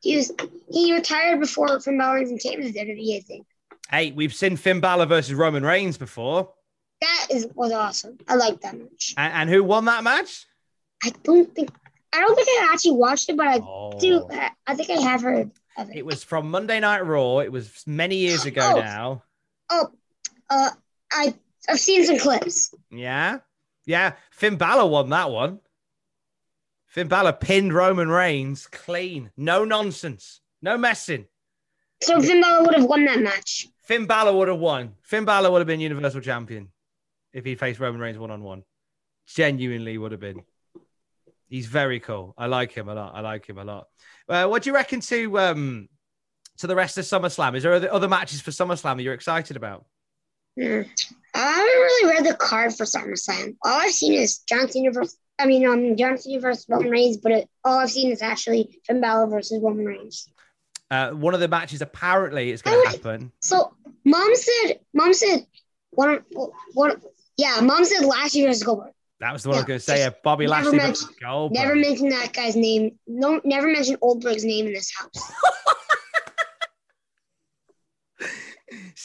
[0.01, 0.31] He was
[0.71, 3.17] he retired before Finn Balor even came to WWE.
[3.17, 3.45] I think
[3.89, 6.51] Hey, we've seen Finn Balor versus Roman Reigns before,
[7.01, 8.17] that is was awesome.
[8.27, 9.13] I like that match.
[9.17, 10.45] and, and who won that match?
[11.03, 11.69] I don't think
[12.13, 13.97] I don't think I actually watched it, but I Oh.
[13.99, 14.25] do.
[14.31, 15.97] I, I think I have heard of it.
[15.97, 17.39] It was from Monday Night Raw.
[17.39, 18.79] It was many years ago Oh.
[18.79, 19.23] now.
[19.69, 19.87] Oh,
[20.49, 20.69] uh,
[21.11, 21.33] I
[21.69, 22.73] I've seen some clips.
[22.89, 23.39] Yeah.
[23.85, 24.13] Yeah.
[24.31, 25.59] Finn Balor won that one.
[26.87, 29.31] Finn Balor pinned Roman Reigns clean.
[29.37, 30.41] No nonsense.
[30.61, 31.25] No messing.
[32.03, 33.67] So Finn Balor would have won that match.
[33.83, 34.95] Finn Balor would have won.
[35.03, 36.69] Finn Balor would have been Universal Champion
[37.33, 38.63] if he faced Roman Reigns one on one.
[39.27, 40.41] Genuinely would have been.
[41.47, 42.33] He's very cool.
[42.37, 43.13] I like him a lot.
[43.13, 43.87] I like him a lot.
[44.27, 45.89] Uh, what do you reckon to um
[46.57, 47.55] to the rest of SummerSlam?
[47.55, 49.85] Is there other, matches for SummerSlam that you're excited about?
[50.59, 50.81] Hmm.
[51.33, 53.55] I haven't really read the card for SummerSlam.
[53.63, 55.17] All I've seen is John Cena versus.
[55.39, 58.79] I mean, um, John Cena versus Roman Reigns, but it, all I've seen is actually
[58.85, 60.27] Finn Balor versus Roman Reigns.
[60.91, 63.31] Uh, one of the matches apparently is going to happen.
[63.39, 63.73] So,
[64.05, 65.47] Mom said, Mom said,
[65.91, 66.19] one,
[66.73, 67.01] one,
[67.37, 68.91] yeah, Mom said last year was Goldberg.
[69.19, 70.09] That was the one I was going to say.
[70.23, 71.57] Bobby never Lashley mention- Goldberg.
[71.57, 72.99] Never mention that guy's name.
[73.07, 75.31] No, never mention Oldberg's name in this house.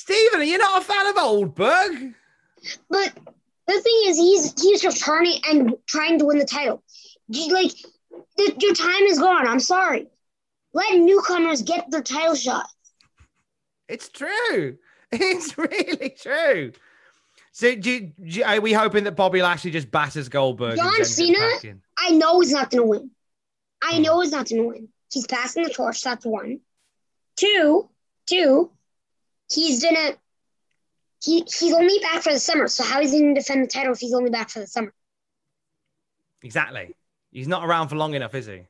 [0.06, 2.14] Stephen, are you not a fan of Oldberg?
[2.88, 3.12] But
[3.66, 6.80] the thing is, he's he's returning and trying to win the title.
[7.28, 7.72] Like,
[8.36, 9.48] the, your time is gone.
[9.48, 10.06] I'm sorry.
[10.72, 12.68] Let newcomers get their title shot.
[13.88, 14.78] It's true.
[15.12, 16.72] It's really true.
[17.52, 20.76] So, do, you- do you- are we hoping that Bobby Lashley just batters Goldberg?
[20.76, 21.38] John Cena?
[21.98, 23.10] I know he's not going to win.
[23.82, 23.94] Hmm.
[23.94, 24.88] I know he's not going to win.
[25.12, 26.02] He's passing the torch.
[26.02, 26.60] That's one.
[27.36, 27.88] Two,
[28.26, 28.70] two.
[29.50, 30.16] He's gonna.
[31.22, 32.68] He he's only back for the summer.
[32.68, 34.92] So how is he to defend the title if he's only back for the summer?
[36.42, 36.94] Exactly.
[37.32, 38.62] He's not around for long enough, is he?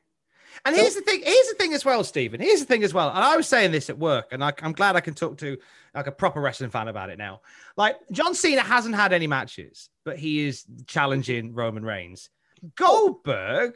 [0.65, 1.21] And here's the thing.
[1.23, 2.39] Here's the thing as well, Stephen.
[2.39, 3.09] Here's the thing as well.
[3.09, 5.57] And I was saying this at work, and I, I'm glad I can talk to
[5.93, 7.41] like a proper wrestling fan about it now.
[7.75, 12.29] Like John Cena hasn't had any matches, but he is challenging Roman Reigns.
[12.75, 13.75] Goldberg,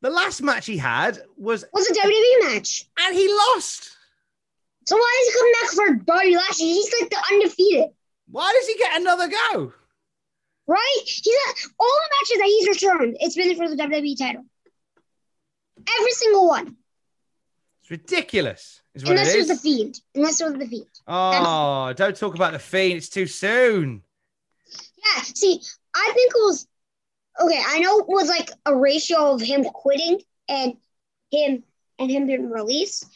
[0.00, 3.89] the last match he had was was a WWE match, and he lost.
[4.86, 6.66] So why is he come back for Bobby Lashley?
[6.66, 7.90] He's like the undefeated.
[8.30, 9.72] Why does he get another go?
[10.66, 11.00] Right?
[11.04, 13.16] He's at all the matches that he's returned.
[13.20, 14.44] It's been for the WWE title.
[15.98, 16.76] Every single one.
[17.82, 18.80] It's ridiculous.
[18.94, 19.56] Is what Unless it was is.
[19.60, 20.00] the Fiend.
[20.14, 20.86] Unless it was the Fiend.
[21.06, 22.98] Oh, don't talk about the fiend.
[22.98, 24.02] It's too soon.
[24.96, 25.22] Yeah.
[25.22, 25.60] See,
[25.94, 26.66] I think it was
[27.40, 27.62] okay.
[27.66, 30.74] I know it was like a ratio of him quitting and
[31.30, 31.62] him
[31.98, 33.06] and him being released,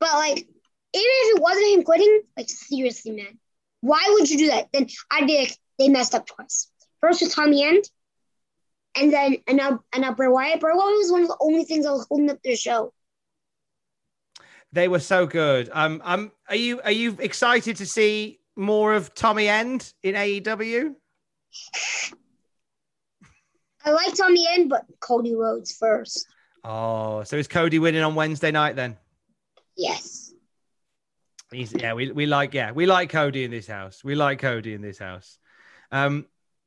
[0.00, 0.46] but like
[0.94, 3.38] even if it wasn't him quitting, like seriously, man,
[3.80, 4.68] why would you do that?
[4.72, 6.70] Then I'd be like, they messed up twice.
[7.00, 7.84] First with Tommy End,
[8.96, 10.60] and then and now and now Bray Wyatt.
[10.60, 12.92] Bray Wyatt was one of the only things that was holding up their show.
[14.72, 15.68] They were so good.
[15.72, 20.94] Um, um, are you are you excited to see more of Tommy End in AEW?
[23.84, 26.26] I like Tommy End, but Cody Rhodes first.
[26.64, 28.96] Oh, so is Cody winning on Wednesday night then?
[29.76, 30.21] Yes.
[31.52, 34.02] He's yeah, we, we like yeah, we like Cody in this house.
[34.02, 35.38] We like Cody in this house.
[35.90, 36.26] Um,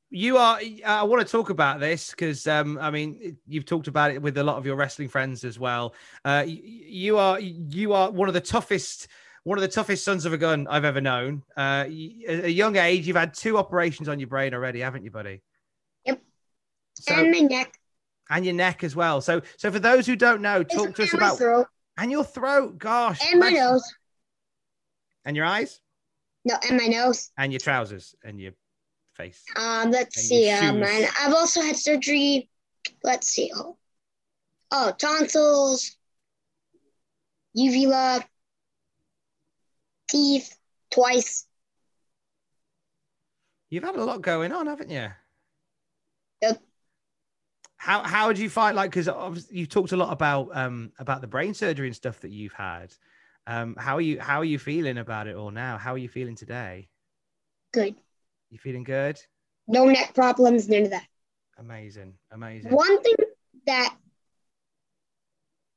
[0.09, 0.59] you are.
[0.85, 4.37] I want to talk about this because um, I mean, you've talked about it with
[4.37, 5.93] a lot of your wrestling friends as well.
[6.23, 9.07] Uh, you are you are one of the toughest.
[9.43, 11.43] One of the toughest sons of a gun I've ever known.
[11.55, 11.85] Uh,
[12.27, 15.43] at a young age, you've had two operations on your brain already, haven't you, buddy?
[16.05, 16.19] Yep.
[16.95, 17.71] So, and my neck.
[18.31, 19.21] and your neck as well.
[19.21, 22.79] So, so for those who don't know, talk to us about throat and your throat.
[22.79, 23.83] Gosh, and my nose.
[25.25, 25.79] And your eyes,
[26.45, 27.31] No, and my nose.
[27.37, 28.53] and your trousers, and your
[29.15, 29.43] face.
[29.55, 30.49] Um, let's And see.
[30.51, 32.49] Um, and I've also had surgery.
[33.03, 33.51] Let's see.
[33.55, 33.77] Oh,
[34.71, 35.95] oh tonsils,
[37.53, 38.23] uvula,
[40.09, 40.55] teeth
[40.91, 41.47] twice.
[43.69, 45.07] You've had a lot going on, haven't you?
[46.41, 46.61] Yep.
[47.77, 51.21] How how would you find like because obviously you talked a lot about um about
[51.21, 52.93] the brain surgery and stuff that you've had.
[53.47, 55.77] Um, how are you how are you feeling about it all now?
[55.77, 56.89] How are you feeling today?
[57.71, 57.95] Good.
[58.49, 59.19] You feeling good?
[59.67, 60.67] No neck problems.
[60.67, 61.05] None of that.
[61.57, 62.71] Amazing, amazing.
[62.71, 63.15] One thing
[63.67, 63.95] that.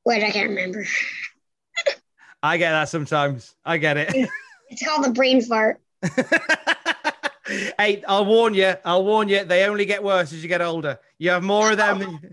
[0.04, 0.86] Wait, I can't remember.
[2.42, 3.54] I get that sometimes.
[3.64, 4.30] I get it.
[4.70, 5.80] It's called a brain fart.
[7.46, 8.74] hey, I'll warn you.
[8.84, 9.44] I'll warn you.
[9.44, 10.98] They only get worse as you get older.
[11.18, 12.20] You have more of them.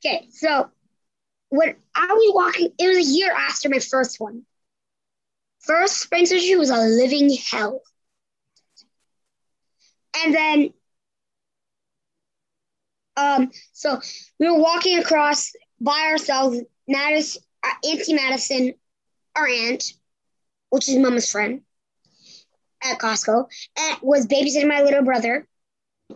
[0.00, 0.70] Okay, so
[1.50, 4.44] when I was walking, it was a year after my first one.
[5.60, 7.82] First brain surgery was a living hell.
[10.24, 10.72] And then,
[13.16, 14.00] um, so
[14.38, 16.60] we were walking across by ourselves.
[16.86, 18.74] Madison, uh, Auntie Madison,
[19.36, 19.92] our aunt,
[20.70, 21.62] which is Mama's friend,
[22.82, 23.46] at Costco,
[23.78, 25.46] and was babysitting my little brother.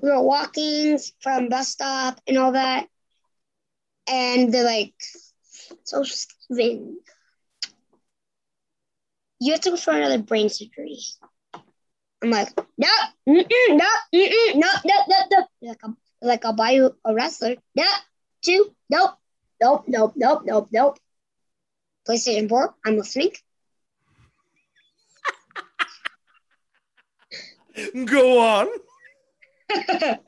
[0.00, 2.88] We were walking from bus stop and all that
[4.08, 4.94] and they're like,
[5.84, 6.98] "So Steven,
[9.40, 10.98] you have to go for another brain surgery."
[12.22, 12.88] I'm like, "No,
[13.26, 13.88] no, no,
[14.54, 17.56] no, no, no." Like, I'll, like, I'll buy you a wrestler.
[17.74, 17.86] No,
[18.42, 19.12] two, nope,
[19.60, 20.98] nope, nope, nope, nope, nope.
[22.08, 22.74] PlayStation Four.
[22.84, 23.32] I'm listening.
[28.06, 28.68] Go on.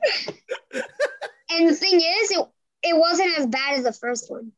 [1.51, 2.47] And the thing is, it
[2.87, 4.51] it wasn't as bad as the first one.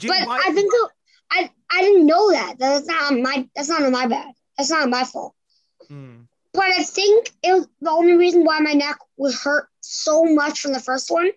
[0.00, 0.90] You- But why- I think it,
[1.30, 2.58] I I didn't know that.
[2.58, 4.32] That's not my that's not my bad.
[4.56, 5.34] That's not my fault.
[5.88, 6.22] Hmm.
[6.52, 10.60] But I think it was the only reason why my neck was hurt so much
[10.60, 11.30] from the first one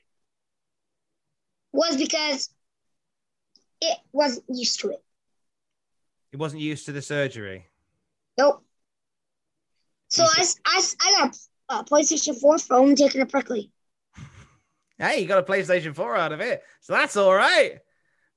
[1.72, 2.50] was because
[3.82, 5.04] it wasn't used to it.
[6.34, 7.65] It wasn't used to the surgery.
[8.38, 8.62] Nope.
[10.10, 11.38] So I, I, I got
[11.70, 13.72] a PlayStation 4 phone taking a prickly.
[14.97, 16.63] Hey, you got a PlayStation 4 out of it.
[16.81, 17.79] So that's all right.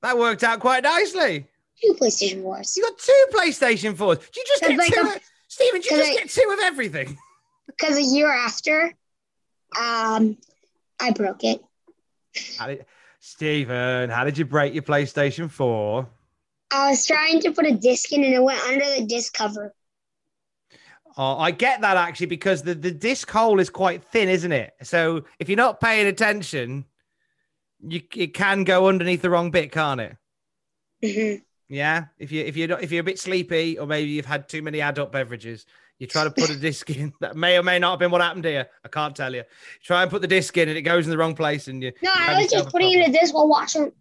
[0.01, 1.47] That worked out quite nicely.
[1.81, 2.75] Two PlayStation 4s.
[2.75, 4.19] You got two PlayStation 4s.
[4.19, 4.99] Did you just get like two?
[5.01, 7.17] a- of, Steven, you just I- get two of everything?
[7.67, 8.93] Because a year after,
[9.79, 10.37] um,
[10.99, 11.61] I broke it.
[12.57, 12.85] How did,
[13.21, 16.07] Steven, how did you break your PlayStation 4?
[16.71, 19.73] I was trying to put a disc in and it went under the disc cover.
[21.17, 24.73] Oh, I get that actually because the, the disc hole is quite thin, isn't it?
[24.83, 26.85] So if you're not paying attention,
[27.81, 30.17] you it can go underneath the wrong bit, can't it?
[31.03, 31.41] Mhm.
[31.67, 32.05] Yeah.
[32.17, 34.61] If you if you're not, if you're a bit sleepy or maybe you've had too
[34.61, 35.65] many adult beverages,
[35.97, 38.21] you try to put a disc in that may or may not have been what
[38.21, 38.67] happened here.
[38.83, 39.43] I can't tell you.
[39.83, 41.91] Try and put the disc in and it goes in the wrong place and you
[42.01, 43.91] No, I was just putting in a disc while watching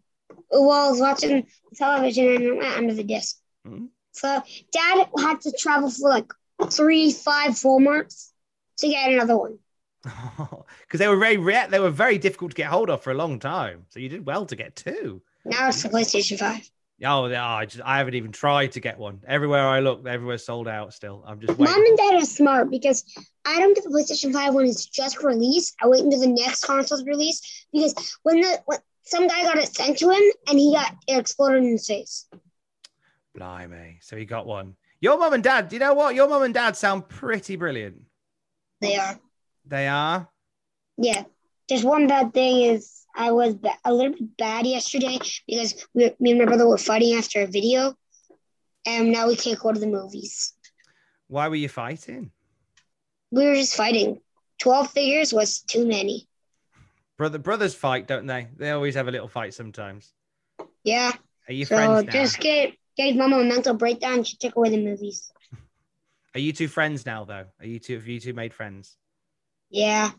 [0.50, 3.36] while I was watching television and it went under the disc.
[3.66, 3.88] Mhm.
[4.12, 4.42] So
[4.72, 6.32] dad had to travel for like
[6.70, 8.32] three, five, four months
[8.78, 9.58] to get another one.
[10.86, 11.68] Because they were very rare.
[11.68, 13.84] They were very difficult to get hold of for a long time.
[13.90, 15.20] So you did well to get two.
[15.44, 16.70] Now it's the PlayStation 5.
[17.04, 19.20] Oh, yeah, I just I haven't even tried to get one.
[19.26, 21.22] Everywhere I look, everywhere's sold out still.
[21.26, 23.04] I'm just Mom and dad are smart because
[23.44, 25.76] I don't get the PlayStation 5 when it's just released.
[25.80, 29.74] I wait until the next console's released because when the when some guy got it
[29.74, 32.26] sent to him and he got it exploded in his face.
[33.34, 33.98] Blimey.
[34.02, 34.74] So he got one.
[35.00, 36.14] Your mum and dad, do you know what?
[36.14, 38.02] Your mum and dad sound pretty brilliant.
[38.80, 39.18] They are.
[39.66, 40.28] They are.
[40.96, 41.24] Yeah.
[41.68, 46.30] Just one bad thing is I was a little bit bad yesterday because we, me
[46.30, 47.94] and my brother were fighting after a video,
[48.86, 50.54] and now we can't go to the movies.
[51.28, 52.30] Why were you fighting?
[53.30, 54.20] We were just fighting.
[54.58, 56.26] Twelve figures was too many.
[57.18, 58.48] Brother brothers fight, don't they?
[58.56, 60.12] They always have a little fight sometimes.
[60.84, 61.12] Yeah.
[61.48, 62.12] Are you So friends now?
[62.12, 64.24] just get gave Mama a mental breakdown.
[64.24, 65.32] She took away the movies.
[66.34, 67.46] Are you two friends now though?
[67.58, 68.96] Are you two have you two made friends?
[69.70, 70.10] Yeah.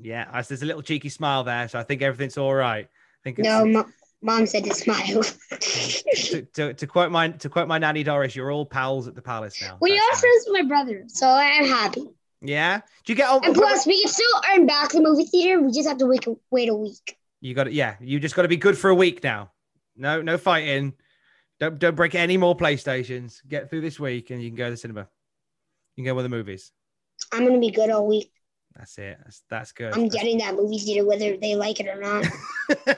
[0.00, 2.86] Yeah, I- there's a little cheeky smile there, so I think everything's all right.
[2.86, 3.86] I think No, Mo-
[4.20, 5.22] Mom said to smile.
[5.60, 9.22] to, to, to quote my to quote my nanny Doris, you're all pals at the
[9.22, 9.78] palace now.
[9.80, 10.20] we That's are nice.
[10.20, 12.08] friends with my brother, so I'm happy.
[12.40, 12.80] Yeah.
[13.04, 13.44] Do you get on?
[13.44, 15.60] And plus, we can still earn back the movie theater.
[15.62, 17.16] We just have to wait, wait a week.
[17.40, 17.72] You got it.
[17.72, 19.52] Yeah, you just got to be good for a week now.
[19.96, 20.94] No, no fighting.
[21.62, 23.40] Don't don't break any more PlayStations.
[23.46, 25.06] Get through this week, and you can go to the cinema.
[25.94, 26.72] You can go with the movies.
[27.30, 28.32] I'm gonna be good all week.
[28.74, 29.16] That's it.
[29.22, 29.94] That's that's good.
[29.94, 32.26] I'm That's- getting that movie theater whether they like it or not.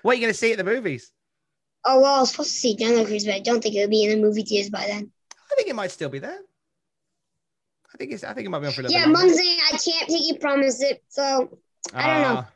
[0.00, 1.12] what are you going to see at the movies?
[1.84, 4.04] oh well, I was supposed to see Jungle Cruise, but I don't think it'll be
[4.04, 5.10] in the movie theaters by then.
[5.34, 6.38] I think it might still be there.
[7.92, 8.24] I think it's.
[8.24, 9.12] I think it might be on for a little Yeah, bit.
[9.12, 11.58] Mom's saying I can't you promise it, so
[11.92, 12.40] I don't know.
[12.40, 12.48] Ah,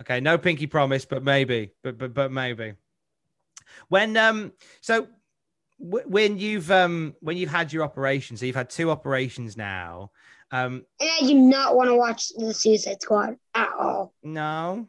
[0.00, 2.72] Okay, no pinky promise, but maybe, but but but maybe.
[3.88, 5.08] When um, so
[5.80, 10.10] w- when you've um when you've had your operation, so you've had two operations now.
[10.52, 14.12] Um, and I do not want to watch the Suicide Squad at all.
[14.22, 14.88] no,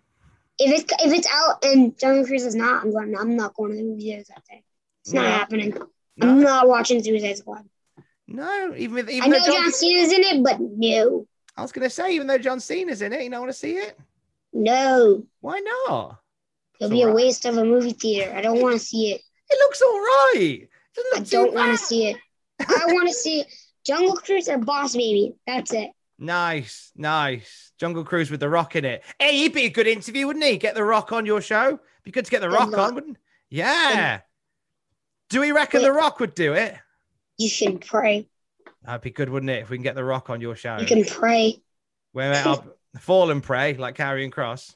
[0.58, 3.16] If it's if it's out and Jungle Cruise is not, I'm going.
[3.16, 4.64] I'm not going to the movie theaters that day.
[5.04, 5.76] It's not happening.
[6.18, 7.64] no, I'm not watching Suicide Squad.
[8.28, 8.74] no.
[8.76, 11.72] Even with I even know though John, John Cena's in it, but no, I was
[11.72, 13.98] gonna say even though John Cena's in it, you don't want to see it.
[14.54, 15.24] no.
[15.42, 16.21] Why not?
[16.82, 18.34] It'll be a waste of a movie theater.
[18.36, 19.22] I don't want to see it.
[19.52, 20.68] It looks all right.
[20.98, 22.18] I look too don't want to see it.
[22.60, 23.44] I want to see
[23.86, 25.36] Jungle Cruise or Boss Baby.
[25.46, 25.92] That's it.
[26.18, 27.72] Nice, nice.
[27.78, 29.04] Jungle Cruise with the Rock in it.
[29.20, 30.58] Hey, he'd be a good interview, wouldn't he?
[30.58, 31.80] Get the Rock on your show.
[32.04, 32.90] Be good to get the Rock luck.
[32.90, 33.18] on, wouldn't?
[33.50, 34.22] Yeah.
[35.30, 36.76] Do we reckon the Rock would do it?
[37.38, 38.28] You should pray.
[38.84, 39.62] That'd be good, wouldn't it?
[39.62, 40.78] If we can get the Rock on your show.
[40.80, 41.62] You can pray.
[42.12, 42.66] Where I'll
[43.00, 44.76] fall and pray like Karrion Kross.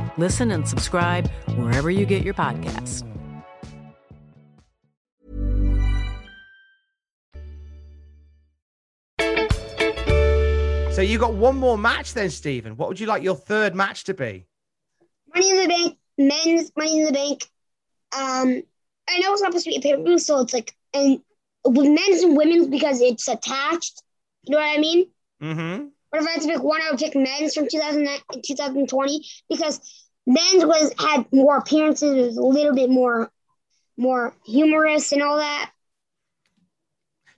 [0.17, 3.05] Listen and subscribe wherever you get your podcasts.
[10.93, 12.75] So you got one more match then, Stephen.
[12.75, 14.45] What would you like your third match to be?
[15.33, 17.45] Money in the Bank, men's Money in the Bank.
[18.13, 18.61] Um,
[19.09, 21.21] I know it's not supposed to be a pay per view, so it's like and
[21.65, 24.03] with men's and women's because it's attached.
[24.43, 25.07] You know what I mean?
[25.41, 25.85] Mm-hmm.
[26.11, 29.79] But if I had to pick one, I would pick men's from 2009 2020 because
[30.27, 33.31] men's was had more appearances, was a little bit more
[33.97, 35.71] more humorous and all that.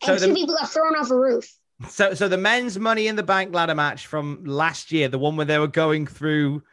[0.07, 1.51] And So two the- people got thrown off a roof.
[1.89, 5.35] So, so the men's Money in the Bank ladder match from last year, the one
[5.35, 6.63] where they were going through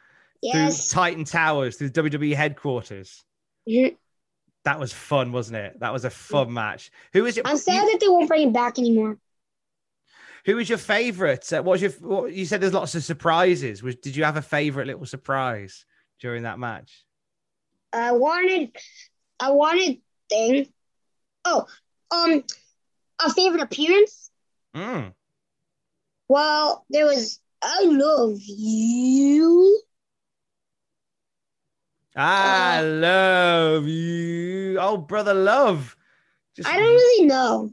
[0.43, 0.89] Yes.
[0.93, 3.25] through Titan Towers, through WWE headquarters.
[3.69, 3.97] Mhm.
[4.65, 5.81] That was fun, wasn't it?
[5.81, 6.91] That was a fun match.
[7.13, 7.47] Who is it?
[7.47, 9.19] I'm sad that they won't bring it back anymore.
[10.47, 11.53] Who was your favorite?
[11.53, 11.91] Uh, what was your?
[11.93, 13.83] What, you said there's lots of surprises.
[13.83, 15.85] Was did you have a favorite little surprise
[16.21, 17.05] during that match?
[17.93, 18.77] I wanted,
[19.39, 20.67] I wanted thing.
[21.45, 21.67] Oh,
[22.11, 22.45] um,
[23.25, 24.31] a favorite appearance.
[24.75, 25.13] Mm.
[26.29, 29.83] Well, there was I love you.
[32.17, 34.79] I love you.
[34.81, 35.97] Oh, brother, love.
[36.57, 37.71] Just I don't really know.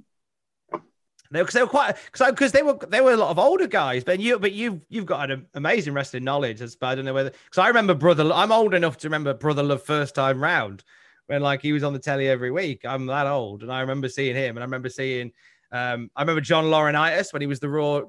[1.31, 3.67] They were, 'cause they were quite because they were they were a lot of older
[3.67, 6.59] guys, but you but you've you've got an amazing wrestling knowledge.
[6.79, 8.31] But I don't know whether because I remember brother.
[8.31, 10.83] I'm old enough to remember brother love first time round
[11.27, 12.85] when like he was on the telly every week.
[12.85, 15.31] I'm that old, and I remember seeing him, and I remember seeing
[15.71, 18.01] um I remember John Laurinaitis when he was the Raw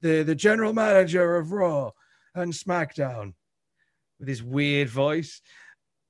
[0.00, 1.92] the the general manager of Raw
[2.34, 3.34] and SmackDown
[4.18, 5.40] with his weird voice.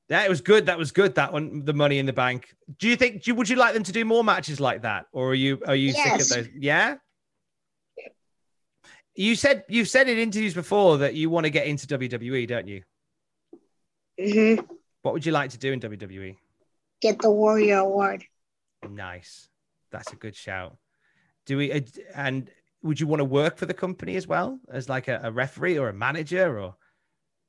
[0.08, 0.66] Yeah, it was good.
[0.66, 1.16] That was good.
[1.16, 2.54] That one, the Money in the Bank.
[2.78, 3.24] Do you think?
[3.24, 5.74] Do, would you like them to do more matches like that, or are you are
[5.74, 6.28] you Yes.
[6.28, 6.54] sick of those?
[6.56, 6.96] Yeah.
[9.14, 12.68] You said you've said in interviews before that you want to get into WWE, don't
[12.68, 12.82] you?
[14.20, 14.56] hmm
[15.02, 16.36] What would you like to do in WWE?
[17.00, 18.24] Get the Warrior Award.
[18.88, 19.48] Nice.
[19.90, 20.76] That's a good shout.
[21.46, 21.72] Do we?
[21.72, 21.80] uh,
[22.14, 22.50] And
[22.82, 25.78] would you want to work for the company as well as like a, a referee
[25.78, 26.74] or a manager or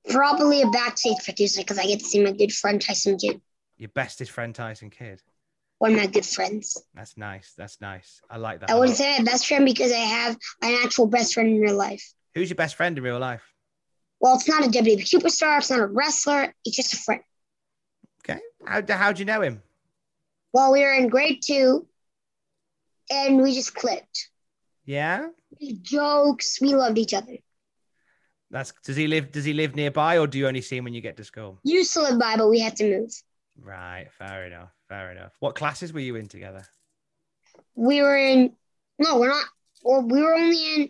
[0.10, 3.42] Probably a backstage producer because I get to see my good friend Tyson Kidd,
[3.78, 5.22] your bestest friend Tyson Kidd?
[5.80, 6.82] one of my good friends.
[6.94, 7.54] That's nice.
[7.58, 8.22] That's nice.
[8.30, 8.72] I like that.
[8.72, 11.76] I wouldn't say my best friend because I have an actual best friend in real
[11.76, 12.14] life.
[12.34, 13.44] Who's your best friend in real life?
[14.20, 15.60] Well, it's not a WWE superstar.
[15.60, 16.54] It's not a wrestler.
[16.66, 17.22] It's just a friend.
[18.24, 18.40] Okay.
[18.66, 19.62] How how'd you know him?
[20.54, 21.88] Well, we were in grade two,
[23.12, 24.30] and we just clicked.
[24.86, 25.28] Yeah.
[25.62, 26.60] We jokes.
[26.60, 27.38] We loved each other.
[28.50, 30.94] That's does he live does he live nearby or do you only see him when
[30.94, 31.60] you get to school?
[31.64, 33.12] Used to live by, but we had to move.
[33.62, 34.70] Right, fair enough.
[34.88, 35.34] Fair enough.
[35.40, 36.64] What classes were you in together?
[37.76, 38.54] We were in.
[39.00, 39.46] No, we're not.
[39.84, 40.88] Well, we were only in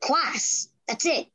[0.00, 0.68] class.
[0.88, 1.26] That's it.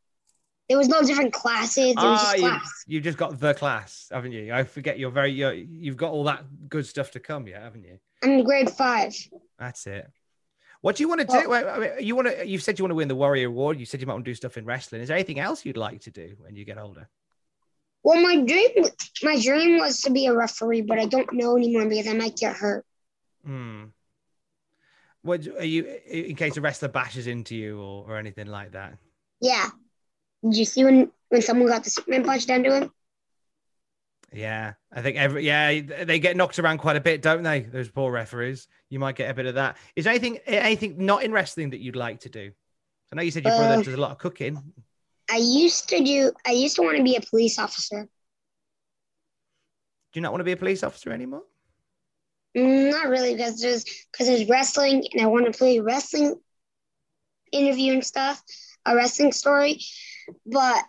[0.67, 1.89] There was no different classes.
[1.91, 2.83] It was Ah, just you, class.
[2.87, 4.51] you've just got the class, haven't you?
[4.51, 7.83] I forget you're very you're, you've got all that good stuff to come yet, haven't
[7.83, 7.99] you?
[8.23, 9.13] I'm in grade five.
[9.59, 10.09] That's it.
[10.82, 11.53] What do you want to do?
[11.53, 12.47] I mean, You want to?
[12.47, 13.80] You've said you want to win the Warrior Award.
[13.80, 15.01] You said you might want to do stuff in wrestling.
[15.01, 17.09] Is there anything else you'd like to do when you get older?
[18.03, 18.86] Well, my dream,
[19.23, 22.38] my dream was to be a referee, but I don't know anymore because I might
[22.38, 22.86] get hurt.
[23.43, 23.86] Hmm.
[25.23, 28.99] What are you in case a wrestler bashes into you or, or anything like that?
[29.41, 29.69] Yeah.
[30.43, 32.91] Did you see when when someone got the Superman punch done to him?
[34.36, 37.61] Yeah, I think every yeah they get knocked around quite a bit, don't they?
[37.61, 38.67] Those poor referees.
[38.89, 39.77] You might get a bit of that.
[39.95, 42.51] Is there anything anything not in wrestling that you'd like to do?
[43.11, 44.61] I know you said your brother Uh, does a lot of cooking.
[45.31, 46.33] I used to do.
[46.45, 48.09] I used to want to be a police officer.
[50.11, 51.43] Do you not want to be a police officer anymore?
[52.57, 56.36] Mm, Not really, because there's because there's wrestling, and I want to play wrestling
[57.51, 58.41] interview and stuff,
[58.86, 59.79] a wrestling story.
[60.45, 60.83] But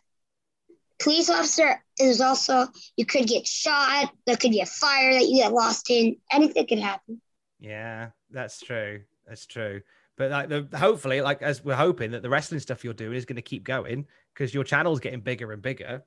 [0.99, 2.67] police officer is also
[2.97, 4.13] you could get shot.
[4.27, 6.17] There could be a fire that you get lost in.
[6.33, 7.21] Anything could happen.
[7.59, 9.03] Yeah, that's true.
[9.27, 9.83] That's true.
[10.17, 13.25] But like the hopefully, like as we're hoping that the wrestling stuff you're doing is
[13.25, 16.03] going to keep going because your channel's getting bigger and bigger.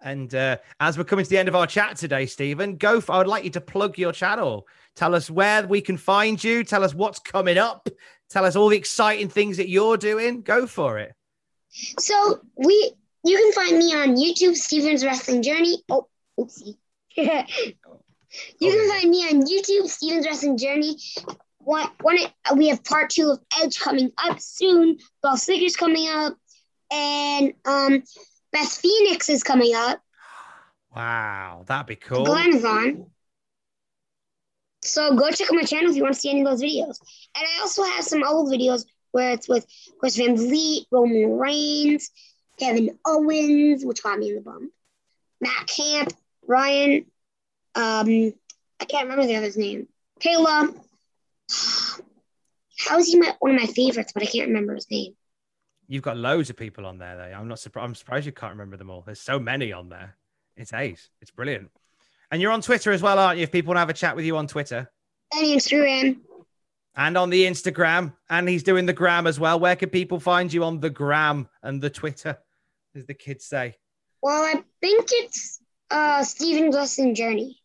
[0.00, 3.00] And uh, as we're coming to the end of our chat today, Stephen, go.
[3.00, 4.68] For, I would like you to plug your channel.
[4.94, 6.62] Tell us where we can find you.
[6.62, 7.88] Tell us what's coming up.
[8.30, 10.42] Tell us all the exciting things that you're doing.
[10.42, 11.14] Go for it.
[11.70, 12.92] So we
[13.28, 15.82] you can find me on YouTube, Steven's Wrestling Journey.
[15.88, 16.08] Oh,
[16.38, 16.76] oopsie.
[17.16, 17.32] you
[18.60, 20.96] can find me on YouTube, Steven's Wrestling Journey.
[21.58, 22.18] One, one,
[22.56, 24.98] we have part two of Edge coming up soon.
[25.22, 26.36] Dolph Ziggler's coming up,
[26.90, 28.02] and um,
[28.52, 30.00] Beth Phoenix is coming up.
[30.94, 32.24] Wow, that'd be cool.
[32.24, 33.06] Glamazon.
[34.82, 36.96] So go check out my channel if you want to see any of those videos.
[37.36, 39.66] And I also have some old videos where it's with
[39.98, 42.10] Chris Van Vliet, Roman Reigns,
[42.58, 44.70] Kevin Owens, which got me in the bump,
[45.40, 46.12] Matt Camp,
[46.46, 47.06] Ryan,
[47.74, 48.32] um,
[48.80, 49.88] I can't remember the other's name,
[50.20, 50.74] Kayla.
[52.78, 55.14] How is he my, one of my favorites, but I can't remember his name.
[55.88, 57.22] You've got loads of people on there, though.
[57.36, 57.84] I'm not surprised.
[57.88, 59.02] I'm surprised you can't remember them all.
[59.02, 60.16] There's so many on there.
[60.56, 61.08] It's ace.
[61.20, 61.70] It's brilliant.
[62.30, 63.44] And you're on Twitter as well, aren't you?
[63.44, 64.90] If people want to have a chat with you on Twitter,
[65.34, 66.18] And Instagram.
[66.94, 69.58] and on the Instagram, and he's doing the gram as well.
[69.58, 72.38] Where can people find you on the gram and the Twitter,
[72.98, 73.76] as the kids say?
[74.22, 77.58] Well, I think it's uh Stephen Blessing Journey.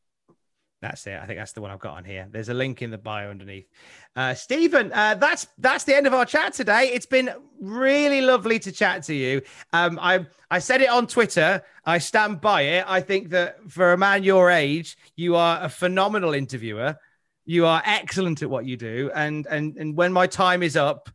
[0.84, 1.18] That's it.
[1.18, 2.28] I think that's the one I've got on here.
[2.30, 3.70] There's a link in the bio underneath.
[4.18, 6.90] Uh, Stephen, uh, that's that's the end of our chat today.
[6.94, 7.30] It's been
[7.62, 9.42] really lovely to chat to you.
[9.72, 11.64] Um, I I said it on Twitter.
[11.86, 12.86] I stand by it.
[12.86, 16.98] I think that for a man your age, you are a phenomenal interviewer.
[17.46, 21.10] You are excellent at what you do, and and and when my time is up,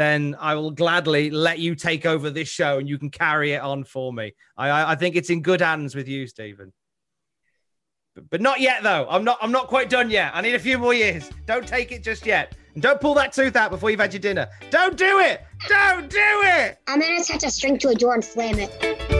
[0.00, 3.60] then I will gladly let you take over this show, and you can carry it
[3.60, 4.32] on for me.
[4.56, 6.72] I I think it's in good hands with you, Stephen
[8.28, 9.06] but not yet though.
[9.08, 9.38] I'm not.
[9.40, 10.32] I'm not quite done yet.
[10.34, 11.30] I need a few more years.
[11.46, 12.54] Don't take it just yet.
[12.74, 14.48] And don't pull that tooth out before you've had your dinner.
[14.70, 15.42] Don't do it.
[15.68, 16.78] Don't do it.
[16.86, 19.19] I'm gonna attach a string to a door and slam it.